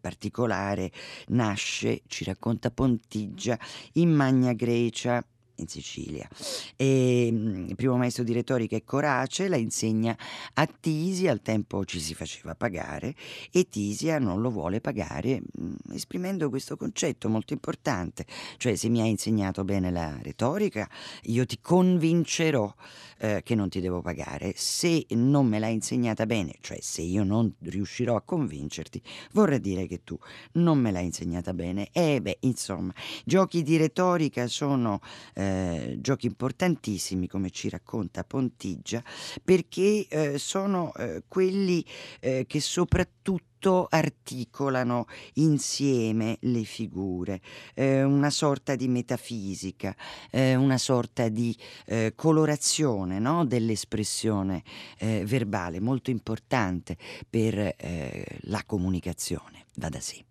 particolare 0.00 0.90
nasce, 1.28 2.02
ci 2.06 2.24
racconta 2.24 2.70
Pontigia, 2.70 3.58
in 3.94 4.10
Magna 4.10 4.52
Grecia 4.52 5.24
in 5.62 5.68
Sicilia. 5.68 6.28
E, 6.76 7.26
ehm, 7.26 7.66
il 7.68 7.74
primo 7.74 7.96
maestro 7.96 8.24
di 8.24 8.32
retorica 8.32 8.76
è 8.76 8.84
Corace, 8.84 9.48
la 9.48 9.56
insegna 9.56 10.16
a 10.54 10.66
Tisia, 10.66 11.32
al 11.32 11.40
tempo 11.40 11.84
ci 11.84 12.00
si 12.00 12.14
faceva 12.14 12.54
pagare 12.54 13.14
e 13.50 13.68
Tisia 13.68 14.18
non 14.18 14.40
lo 14.40 14.50
vuole 14.50 14.80
pagare, 14.80 15.40
mm, 15.40 15.74
esprimendo 15.92 16.48
questo 16.50 16.76
concetto 16.76 17.28
molto 17.28 17.52
importante, 17.52 18.26
cioè 18.58 18.76
se 18.76 18.88
mi 18.88 19.00
hai 19.00 19.10
insegnato 19.10 19.64
bene 19.64 19.90
la 19.90 20.18
retorica, 20.20 20.88
io 21.24 21.46
ti 21.46 21.58
convincerò 21.60 22.72
eh, 23.18 23.42
che 23.44 23.54
non 23.54 23.68
ti 23.68 23.80
devo 23.80 24.00
pagare, 24.00 24.52
se 24.56 25.06
non 25.10 25.46
me 25.46 25.58
l'hai 25.58 25.74
insegnata 25.74 26.26
bene, 26.26 26.56
cioè 26.60 26.78
se 26.80 27.02
io 27.02 27.22
non 27.22 27.52
riuscirò 27.60 28.16
a 28.16 28.22
convincerti, 28.22 29.00
vorrà 29.32 29.58
dire 29.58 29.86
che 29.86 30.02
tu 30.02 30.18
non 30.52 30.78
me 30.78 30.90
l'hai 30.90 31.04
insegnata 31.04 31.54
bene. 31.54 31.88
E 31.92 32.20
beh, 32.20 32.38
insomma, 32.40 32.92
giochi 33.24 33.62
di 33.62 33.76
retorica 33.76 34.46
sono 34.48 35.00
eh, 35.34 35.51
giochi 35.98 36.26
importantissimi, 36.26 37.26
come 37.26 37.50
ci 37.50 37.68
racconta 37.68 38.24
Pontigia, 38.24 39.02
perché 39.42 40.06
eh, 40.08 40.38
sono 40.38 40.92
eh, 40.94 41.22
quelli 41.28 41.84
eh, 42.20 42.44
che 42.46 42.60
soprattutto 42.60 43.86
articolano 43.88 45.06
insieme 45.34 46.36
le 46.40 46.64
figure, 46.64 47.40
eh, 47.74 48.02
una 48.02 48.30
sorta 48.30 48.74
di 48.74 48.88
metafisica, 48.88 49.94
eh, 50.30 50.56
una 50.56 50.78
sorta 50.78 51.28
di 51.28 51.56
eh, 51.86 52.12
colorazione 52.16 53.18
no? 53.18 53.44
dell'espressione 53.44 54.62
eh, 54.98 55.22
verbale, 55.24 55.80
molto 55.80 56.10
importante 56.10 56.96
per 57.28 57.74
eh, 57.76 58.38
la 58.42 58.62
comunicazione, 58.66 59.66
va 59.76 59.88
da 59.88 60.00
sé. 60.00 60.24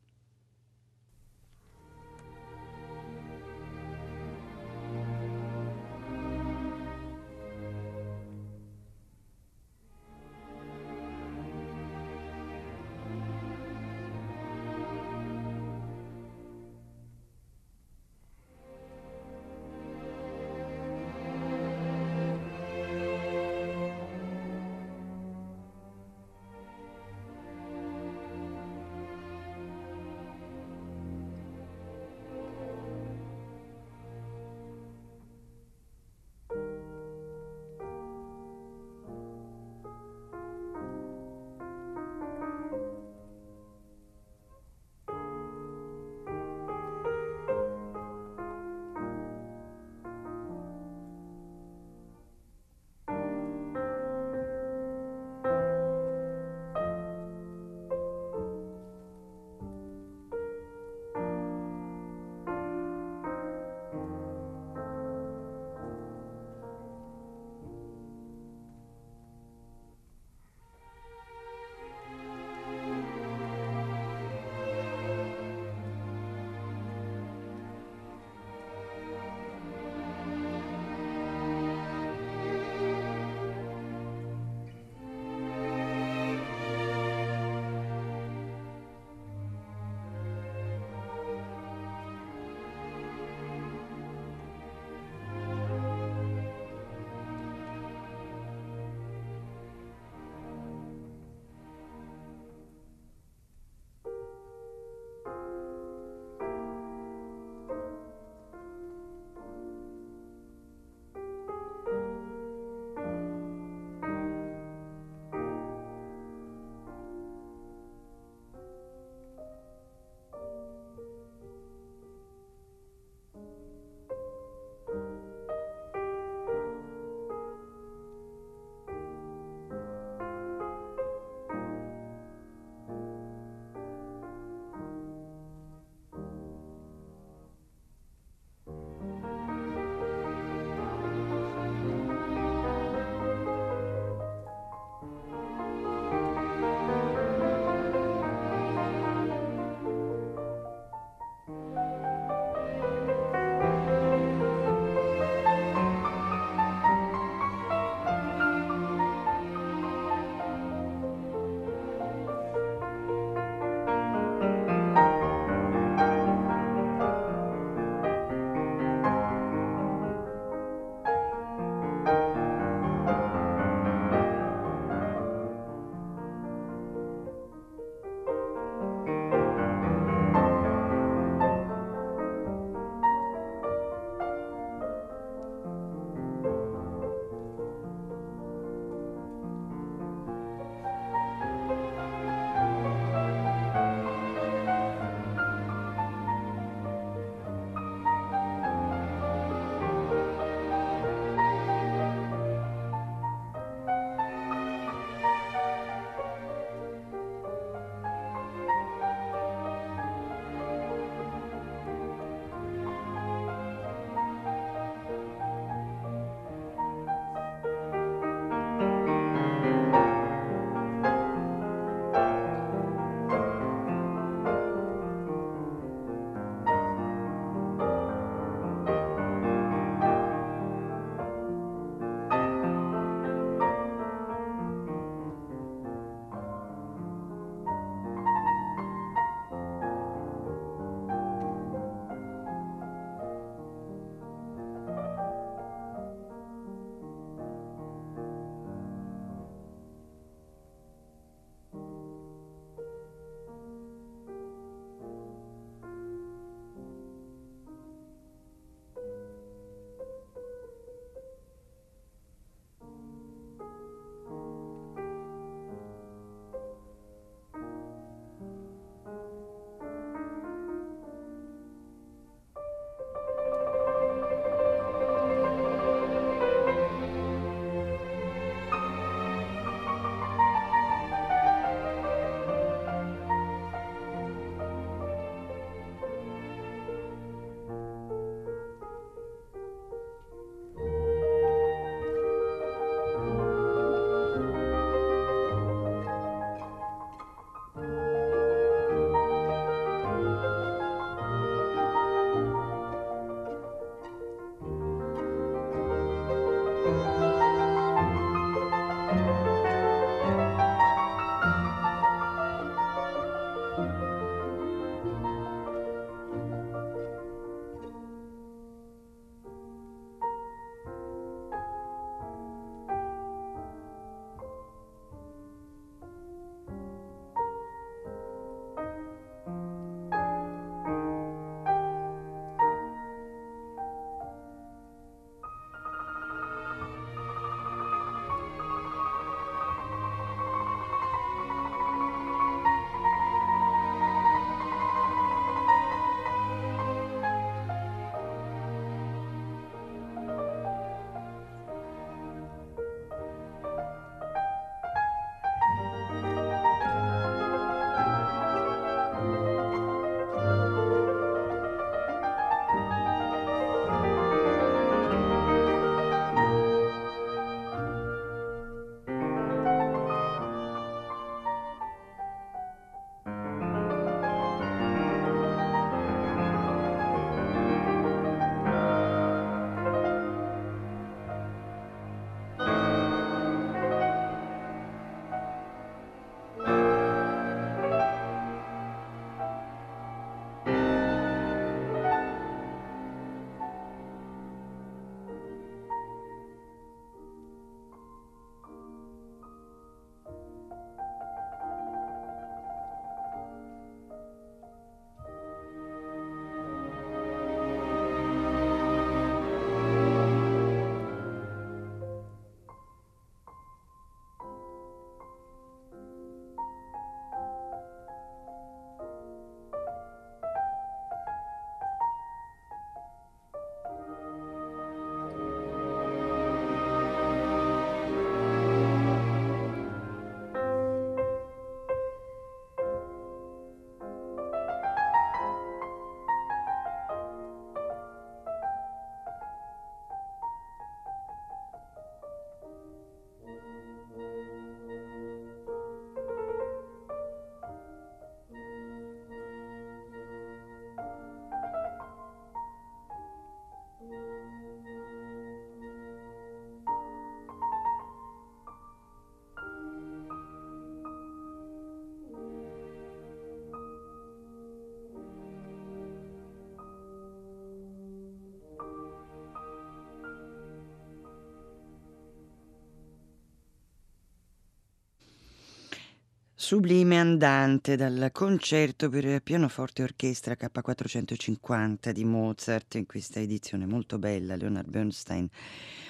Sublime 476.72 477.19
Andante 477.19 477.97
dal 477.97 478.30
concerto 478.32 479.09
per 479.09 479.41
pianoforte 479.41 479.99
e 479.99 480.05
orchestra 480.05 480.55
K450 480.57 482.11
di 482.11 482.24
Mozart 482.24 482.95
in 482.95 483.05
questa 483.05 483.41
edizione 483.41 483.86
molto 483.86 484.17
bella, 484.17 484.55
Leonard 484.55 484.88
Bernstein 484.88 485.49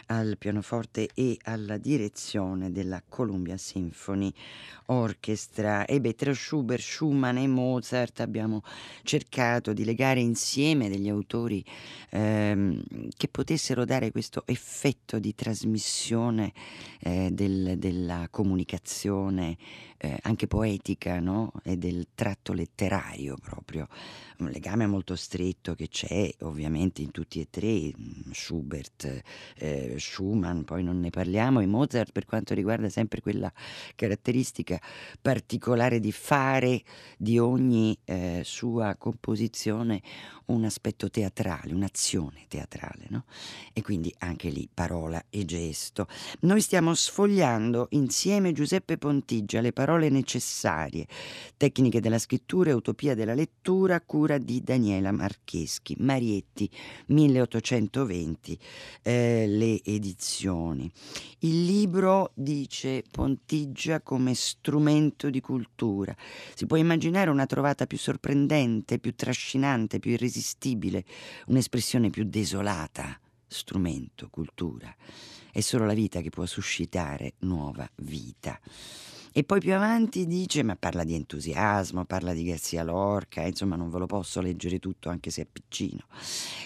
al 0.08 0.38
pianoforte 0.38 1.10
e 1.16 1.38
alla 1.44 1.78
direzione 1.78 2.72
della 2.72 3.02
Columbia 3.08 3.58
Symphony 3.58 4.32
Orchestra. 4.88 5.86
E 5.86 6.00
beh, 6.00 6.16
tra 6.16 6.34
Schubert, 6.34 6.82
Schumann 6.82 7.38
e 7.38 7.48
Mozart 7.48 8.20
abbiamo 8.20 8.62
cercato 9.04 9.74
di 9.74 9.86
legare 9.86 10.20
insieme 10.20 10.90
degli 10.90 11.10
autori 11.10 11.64
ehm, 12.10 12.84
che 13.16 13.28
potessero 13.30 13.86
dare 13.86 14.12
questo 14.12 14.44
effetto 14.46 15.18
di 15.18 15.34
trasmissione 15.34 16.52
eh, 17.00 17.30
del, 17.32 17.78
della 17.78 18.28
comunicazione 18.30 19.58
eh, 20.04 20.18
anche 20.24 20.48
poetica 20.48 21.20
no? 21.20 21.52
e 21.64 21.78
del 21.78 22.08
tratto 22.16 22.54
letterario 22.54 23.36
proprio, 23.40 23.88
un 24.42 24.50
legame 24.50 24.88
molto 24.88 25.16
stretto 25.16 25.76
che 25.76 25.88
c'è 25.88 26.30
ovviamente 26.42 27.02
in 27.02 27.12
tutti 27.12 27.40
e 27.40 27.48
tre, 27.50 27.92
mm, 27.98 28.32
Schubert, 28.32 29.22
eh, 29.58 29.96
Schumann, 29.98 30.62
poi 30.62 30.84
non 30.84 31.00
ne 31.00 31.10
parliamo, 31.10 31.60
e 31.60 31.66
Mozart 31.66 32.12
per 32.12 32.26
quanto 32.26 32.54
riguarda 32.54 32.90
sempre 32.90 33.22
quella 33.22 33.52
caratteristica 33.96 34.82
particolare 35.22 36.00
di 36.00 36.12
fare 36.12 36.84
di 37.18 37.38
ogni 37.38 37.98
eh, 38.06 38.42
sua 38.44 38.96
composizione 38.96 40.02
un 40.52 40.66
aspetto 40.66 41.10
teatrale, 41.10 41.74
un'azione 41.74 42.46
teatrale, 42.48 43.06
no? 43.10 43.26
E 43.74 43.82
quindi 43.82 44.14
anche 44.20 44.50
lì 44.50 44.70
parola 44.72 45.24
e 45.30 45.46
gesto. 45.46 46.08
Noi 46.42 46.62
stiamo 46.62 46.94
sfogliando 46.94 47.88
insieme 47.92 48.52
Giuseppe 48.52 48.98
Pontigia 48.98 49.62
le 49.62 49.72
parole 49.72 50.10
necessarie, 50.10 51.08
tecniche 51.58 52.02
della 52.02 52.20
scrittura 52.20 52.72
e 52.72 52.74
utopia 52.74 53.16
della 53.16 53.34
lettura 53.34 53.96
a 53.96 54.02
cura 54.32 54.38
di 54.38 54.62
Daniela 54.62 55.12
Marcheschi, 55.12 55.96
Marietti 56.00 56.70
1820, 57.08 58.58
eh, 59.02 59.46
le 59.48 59.84
edizioni. 59.84 60.90
Il 61.40 61.66
libro 61.66 62.32
dice 62.34 63.04
Pontigia 63.10 64.02
come 64.02 64.34
strumento 64.34 65.30
di 65.30 65.42
cultura. 65.42 66.16
Si 66.54 66.66
può 66.66 66.78
immaginare 66.78 67.30
una 67.30 67.46
trovata 67.46 67.86
più 67.88 67.98
sorprendente, 67.98 69.00
più 69.00 69.16
trascinante, 69.16 70.00
più 70.00 70.12
irresistibile 70.12 70.30
irresistibile, 70.62 71.04
un'espressione 71.48 72.10
più 72.10 72.24
desolata, 72.24 73.20
strumento, 73.48 74.30
cultura. 74.30 74.94
È 75.52 75.60
solo 75.60 75.86
la 75.86 75.94
vita 75.94 76.22
che 76.22 76.30
può 76.30 76.46
suscitare 76.46 77.34
nuova 77.40 77.90
vita. 77.98 78.60
E 79.34 79.46
poi 79.46 79.62
più 79.62 79.74
avanti 79.74 80.28
dice, 80.28 80.62
ma 80.62 80.76
parla 80.76 81.06
di 81.06 81.14
entusiasmo, 81.14 82.04
parla 82.04 82.34
di 82.34 82.44
Garzia 82.44 82.84
Lorca, 82.84 83.44
insomma 83.44 83.78
non 83.78 83.90
ve 83.90 84.00
lo 84.00 84.06
posso 84.06 84.42
leggere 84.42 84.80
tutto 84.80 85.08
anche 85.08 85.30
se 85.30 85.44
è 85.44 85.48
piccino. 85.50 86.04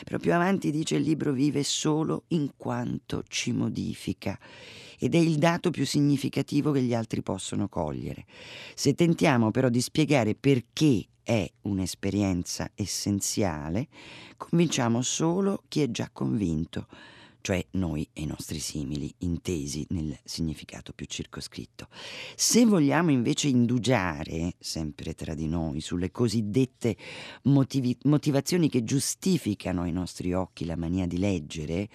Però 0.04 0.18
più 0.18 0.34
avanti 0.34 0.72
dice 0.72 0.96
il 0.96 1.04
libro 1.04 1.32
vive 1.32 1.64
solo 1.64 2.24
in 2.30 2.50
quanto 2.58 3.24
ci 3.28 3.52
modifica 3.52 4.40
ed 4.98 5.14
è 5.14 5.20
il 5.20 5.38
dato 5.38 5.70
più 5.70 5.86
significativo 5.86 6.72
che 6.72 6.82
gli 6.82 6.96
altri 6.96 7.22
possono 7.22 7.70
cogliere. 7.70 8.26
Se 8.74 8.96
tentiamo 8.96 9.52
però 9.52 9.70
di 9.70 9.82
spiegare 9.82 10.34
perché 10.34 11.06
è 11.22 11.48
un'esperienza 11.62 12.72
essenziale, 12.74 13.90
convinciamo 14.38 15.04
solo 15.04 15.64
chi 15.68 15.82
è 15.82 15.92
già 15.92 16.10
convinto, 16.12 16.88
cioè 17.46 17.64
noi 17.74 18.10
e 18.12 18.24
i 18.24 18.26
nostri 18.26 18.58
simili, 18.58 19.14
intesi 19.20 19.86
nel 19.90 20.18
significato 20.24 20.94
più 20.94 21.06
circoscritto. 21.06 21.90
Se 22.36 22.66
vogliamo 22.66 23.12
invece 23.12 23.50
indugiare, 23.50 24.56
sempre 24.58 25.14
tra 25.14 25.36
di 25.36 25.46
noi, 25.48 25.80
sulle 25.80 26.10
cosiddette 26.10 26.98
motivi- 27.44 27.96
motivazioni 28.06 28.68
che 28.68 28.84
giustificano 28.84 29.84
ai 29.84 29.92
nostri 29.92 30.34
occhi 30.34 30.66
la 30.66 30.76
mania 30.76 31.06
di 31.06 31.20
leggere, 31.20 31.88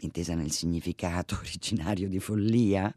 intesa 0.00 0.34
nel 0.34 0.50
significato 0.50 1.36
originario 1.40 2.08
di 2.08 2.20
follia, 2.20 2.92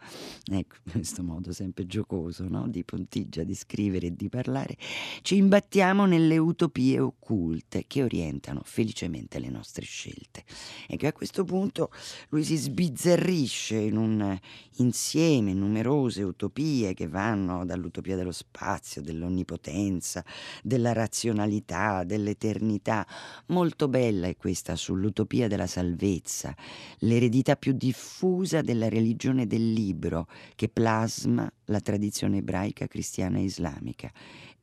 ecco, 0.46 0.76
questo 0.92 1.24
modo 1.24 1.54
sempre 1.54 1.86
giocoso 1.86 2.48
no? 2.48 2.68
di 2.68 2.84
Pontigia 2.84 3.44
di 3.44 3.56
scrivere 3.56 4.08
e 4.08 4.16
di 4.16 4.30
parlare, 4.30 4.78
ci 5.22 5.38
imbattiamo 5.38 6.06
nelle 6.06 6.38
utopie 6.38 7.00
occulte 7.00 7.86
che 7.88 8.04
orientano 8.04 8.62
felicemente 8.64 9.40
le 9.40 9.50
nostre 9.50 9.86
scelte. 9.86 10.44
E 10.88 10.98
che 10.98 11.08
a 11.08 11.14
questo 11.14 11.44
punto 11.44 11.92
lui 12.30 12.44
si 12.44 12.56
sbizzarrisce 12.56 13.78
in 13.78 13.98
un 13.98 14.40
insieme 14.78 15.54
numerose 15.54 16.24
utopie 16.24 16.94
che 16.94 17.08
vanno 17.08 17.66
dall'utopia 17.66 18.16
dello 18.16 18.32
spazio, 18.32 19.02
dell'onnipotenza, 19.02 20.24
della 20.64 20.94
razionalità, 20.94 22.04
dell'eternità. 22.04 23.06
Molto 23.48 23.88
bella 23.88 24.28
è 24.28 24.38
questa 24.38 24.76
sull'utopia 24.76 25.48
della 25.48 25.68
salvezza, 25.68 26.56
l'eredità 27.04 27.56
più 27.56 27.74
diffusa 27.74 28.62
della 28.62 28.90
religione 28.90 29.48
del 29.48 29.72
libro 29.72 30.28
che 30.56 30.70
plasma 30.70 31.52
la 31.66 31.80
tradizione 31.80 32.38
ebraica, 32.38 32.88
cristiana 32.88 33.38
e 33.38 33.44
islamica 33.44 34.12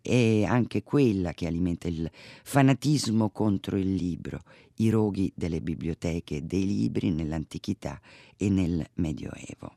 è 0.01 0.45
anche 0.45 0.82
quella 0.82 1.32
che 1.32 1.47
alimenta 1.47 1.89
il 1.89 2.11
fanatismo 2.43 3.30
contro 3.30 3.76
il 3.76 3.95
libro, 3.95 4.43
i 4.76 4.91
roghi 4.91 5.30
delle 5.34 5.61
biblioteche 5.61 6.36
e 6.36 6.43
dei 6.43 6.66
libri 6.66 7.11
nell'antichità 7.11 8.01
e 8.36 8.49
nel 8.49 8.86
Medioevo. 8.95 9.76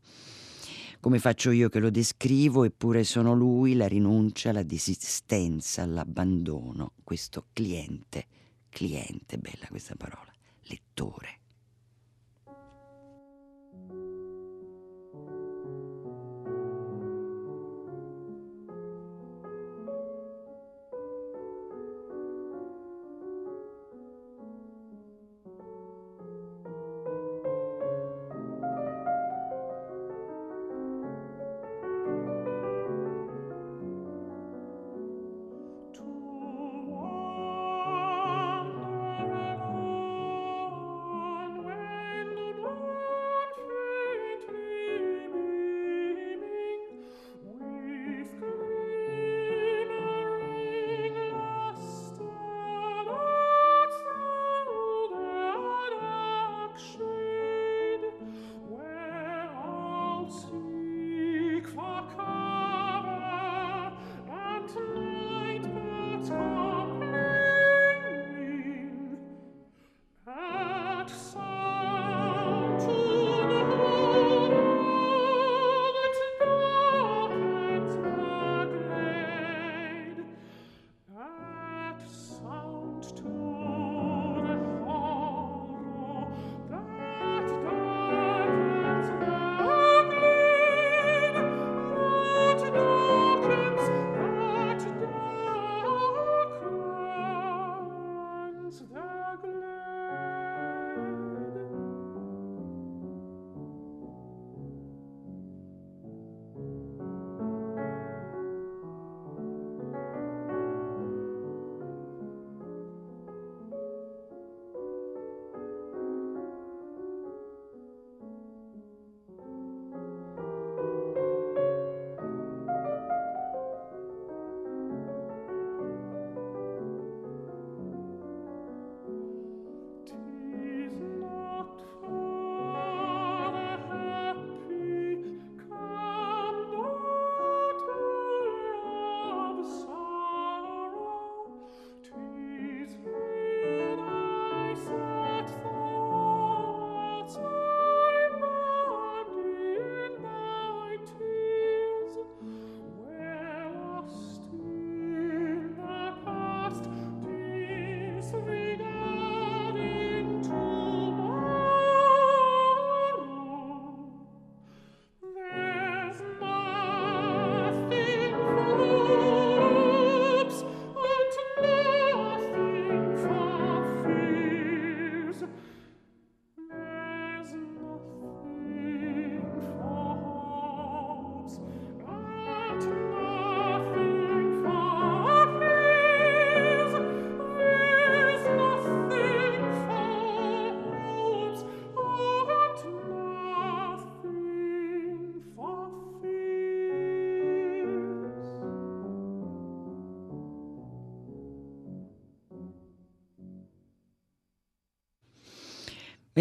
Come 1.01 1.19
faccio 1.19 1.49
io 1.49 1.67
che 1.67 1.79
lo 1.79 1.89
descrivo, 1.89 2.63
eppure 2.63 3.03
sono 3.03 3.33
lui 3.33 3.73
la 3.73 3.87
rinuncia, 3.87 4.51
la 4.51 4.63
desistenza, 4.63 5.83
l'abbandono, 5.85 6.93
questo 7.03 7.47
cliente, 7.51 8.27
cliente, 8.69 9.37
bella 9.39 9.65
questa 9.67 9.95
parola, 9.95 10.31
lettore. 10.65 11.40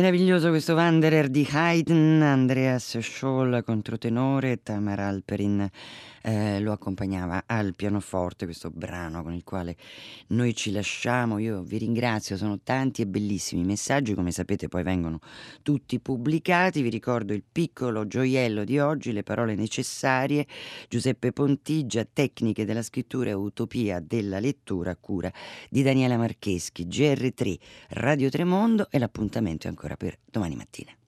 Meraviglioso 0.01 0.49
questo 0.49 0.73
Wanderer 0.73 1.29
di 1.29 1.47
Haydn, 1.53 2.23
Andreas 2.23 2.99
Scholl 3.01 3.63
controtenore, 3.63 4.63
Tamar 4.63 4.99
Alperin 4.99 5.71
eh, 6.23 6.61
lo 6.61 6.73
accompagnava 6.73 7.45
al 7.47 7.75
pianoforte, 7.75 8.45
questo 8.45 8.71
brano 8.71 9.23
con 9.23 9.33
il 9.33 9.45
quale 9.45 9.77
noi 10.29 10.55
ci 10.55 10.73
lasciamo. 10.73 11.39
Io 11.39 11.63
vi 11.63 11.79
ringrazio, 11.79 12.37
sono 12.37 12.61
tanti 12.63 13.03
e 13.03 13.07
bellissimi 13.07 13.65
messaggi, 13.65 14.15
come 14.15 14.31
sapete 14.31 14.69
poi 14.69 14.83
vengono 14.83 15.21
tutti 15.63 15.99
pubblicati. 16.01 16.83
Vi 16.83 16.91
ricordo 16.91 17.33
il 17.33 17.45
piccolo 17.51 18.07
gioiello 18.07 18.65
di 18.65 18.79
oggi, 18.79 19.13
le 19.13 19.23
parole 19.23 19.55
necessarie, 19.55 20.47
Giuseppe 20.89 21.33
Pontigia, 21.33 22.07
Tecniche 22.11 22.65
della 22.65 22.83
scrittura 22.83 23.31
e 23.31 23.35
Utopia 23.35 24.01
della 24.01 24.41
lettura, 24.41 24.97
cura 24.97 25.33
di 25.69 25.83
Daniela 25.83 26.17
Marcheschi, 26.17 26.87
GR3, 26.87 27.59
Radio 27.91 28.29
Tremondo 28.29 28.89
e 28.91 28.99
l'appuntamento 28.99 29.67
è 29.67 29.71
ancora 29.71 29.97
per 29.97 30.19
domani 30.25 30.57
mattina. 30.57 31.00